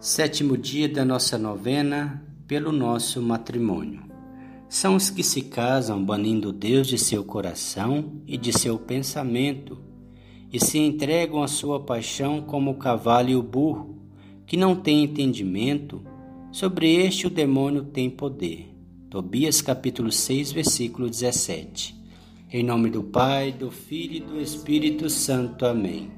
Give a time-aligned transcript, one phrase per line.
[0.00, 4.04] Sétimo dia da nossa novena pelo nosso matrimônio.
[4.68, 9.82] São os que se casam banindo Deus de seu coração e de seu pensamento,
[10.52, 13.98] e se entregam à sua paixão como o cavalo e o burro,
[14.46, 16.00] que não têm entendimento,
[16.52, 18.72] sobre este o demônio tem poder.
[19.10, 21.96] Tobias capítulo 6, versículo 17.
[22.52, 25.66] Em nome do Pai, do Filho e do Espírito Santo.
[25.66, 26.17] Amém.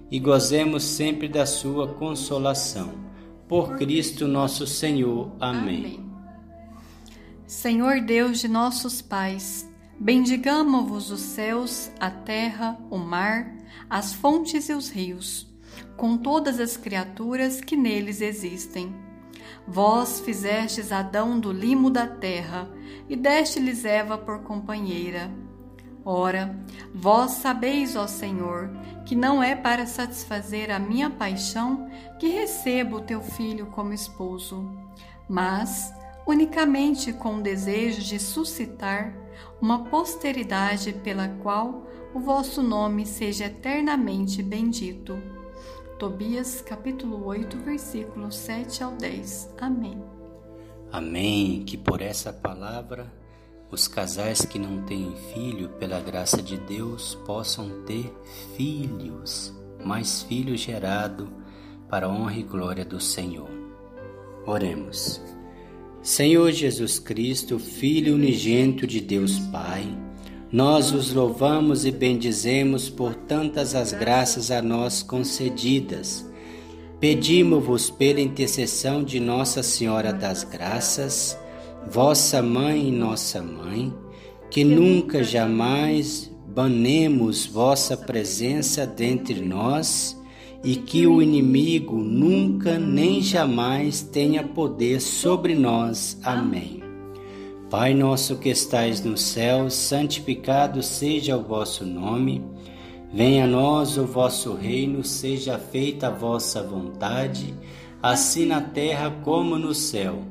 [0.11, 2.91] e gozemos sempre da sua consolação.
[3.47, 5.31] Por Cristo nosso Senhor.
[5.39, 6.05] Amém.
[7.47, 9.69] Senhor Deus de nossos pais,
[9.99, 13.55] bendigamos-vos os céus, a terra, o mar,
[13.89, 15.47] as fontes e os rios,
[15.97, 18.93] com todas as criaturas que neles existem.
[19.67, 22.69] Vós fizestes Adão do limo da terra
[23.07, 25.31] e deste-lhes Eva por companheira.
[26.03, 26.55] Ora,
[26.93, 28.69] vós sabeis, ó Senhor,
[29.05, 34.67] que não é para satisfazer a minha paixão que recebo o teu filho como esposo,
[35.29, 35.93] mas
[36.25, 39.13] unicamente com o desejo de suscitar
[39.61, 45.21] uma posteridade pela qual o vosso nome seja eternamente bendito.
[45.99, 49.53] Tobias capítulo 8, versículos 7 ao 10.
[49.59, 50.03] Amém.
[50.91, 51.63] Amém.
[51.63, 53.20] Que por essa palavra
[53.71, 58.13] os casais que não têm filho, pela graça de Deus, possam ter
[58.57, 61.27] filhos, mais filhos gerados
[61.89, 63.49] para a honra e glória do Senhor.
[64.45, 65.21] Oremos.
[66.01, 69.85] Senhor Jesus Cristo, Filho unigênito de Deus Pai,
[70.51, 76.29] nós os louvamos e bendizemos por tantas as graças a nós concedidas.
[76.99, 81.37] Pedimos-vos pela intercessão de Nossa Senhora das Graças,
[81.89, 83.93] vossa mãe e nossa mãe,
[84.49, 90.19] que nunca jamais banemos vossa presença dentre nós
[90.63, 96.19] e que o inimigo nunca nem jamais tenha poder sobre nós.
[96.23, 96.83] Amém.
[97.69, 102.43] Pai nosso que estais no céu, santificado seja o vosso nome.
[103.13, 107.53] Venha a nós o vosso reino, seja feita a vossa vontade,
[108.03, 110.30] assim na terra como no céu.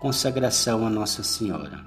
[0.00, 1.80] consagração a Nossa Senhora.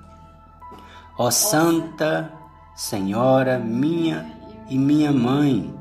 [1.17, 2.31] Ó Santa
[2.75, 4.31] Senhora, minha
[4.69, 5.73] e minha mãe,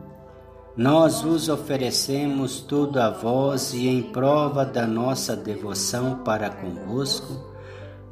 [0.77, 7.51] nós vos oferecemos tudo a vós e em prova da nossa devoção para convosco,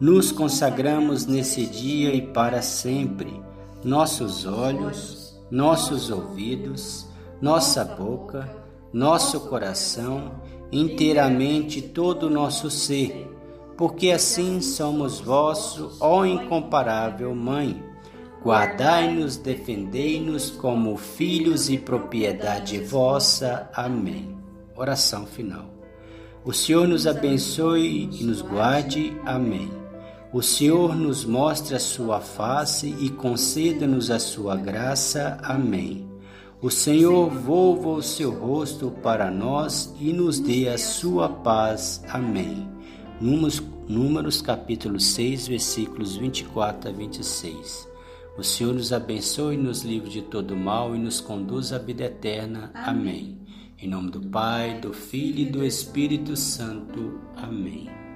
[0.00, 3.42] nos consagramos nesse dia e para sempre
[3.84, 7.06] nossos olhos, nossos ouvidos,
[7.40, 8.48] nossa boca,
[8.92, 10.32] nosso coração,
[10.70, 13.37] inteiramente todo o nosso ser
[13.78, 17.80] porque assim somos vosso, ó incomparável Mãe.
[18.44, 23.70] Guardai-nos, defendei-nos como filhos e propriedade vossa.
[23.72, 24.36] Amém.
[24.76, 25.66] Oração final.
[26.44, 29.16] O Senhor nos abençoe e nos guarde.
[29.24, 29.70] Amém.
[30.32, 35.38] O Senhor nos mostre a sua face e conceda-nos a sua graça.
[35.42, 36.08] Amém.
[36.60, 42.02] O Senhor volva o seu rosto para nós e nos dê a sua paz.
[42.08, 42.77] Amém.
[43.20, 47.88] Números, Números capítulo 6, versículos 24 a 26.
[48.36, 52.04] O Senhor nos abençoe e nos livre de todo mal e nos conduz à vida
[52.04, 52.70] eterna.
[52.74, 53.00] Amém.
[53.00, 53.38] Amém.
[53.80, 57.20] Em nome do Pai, do Filho e do Espírito Santo.
[57.36, 58.07] Amém.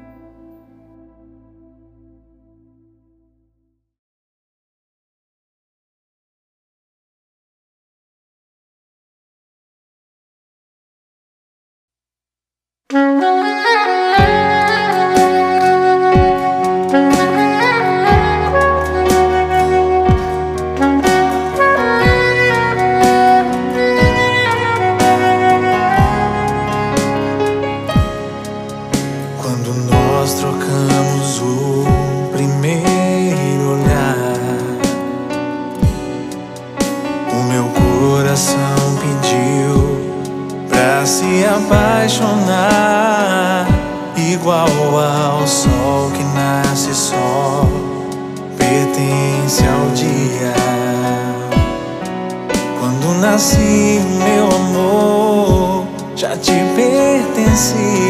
[53.35, 58.03] assim, meu amor já te pertencia.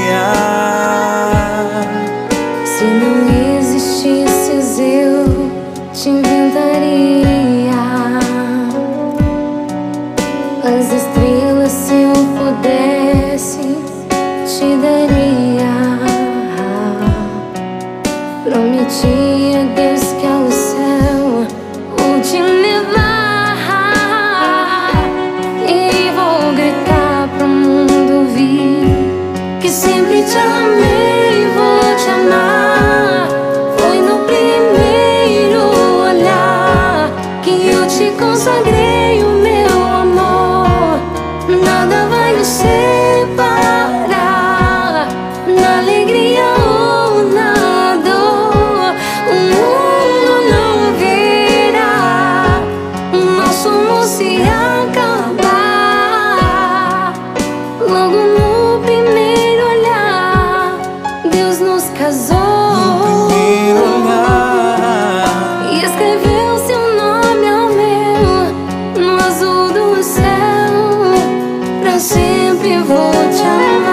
[71.98, 73.91] sempre vou te amar.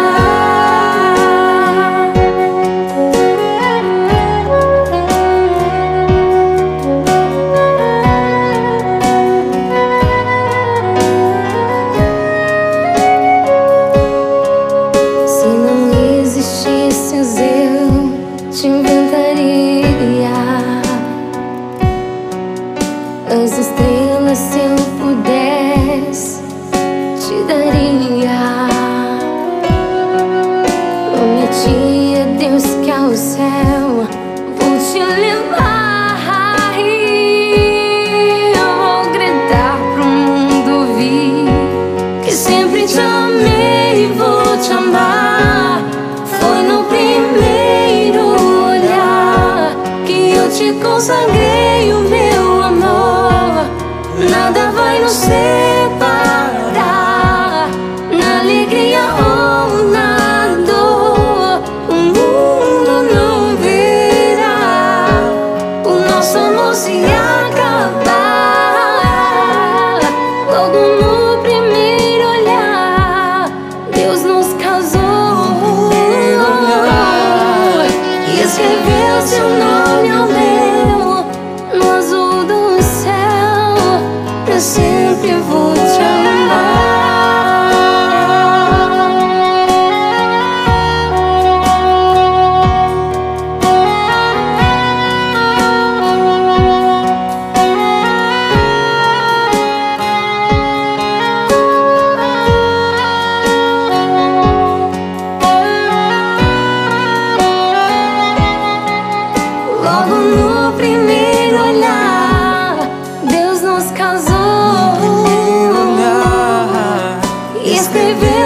[78.70, 78.99] living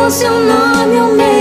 [0.09, 1.32] seu nome, o meu.